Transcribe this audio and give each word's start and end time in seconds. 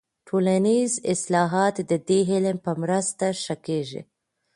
ټولنیز 0.27 0.91
اصلاحات 1.13 1.75
د 1.89 1.91
دې 2.07 2.19
علم 2.31 2.57
په 2.65 2.71
مرسته 2.81 3.25
ښه 3.43 3.55
کیږي. 3.65 4.01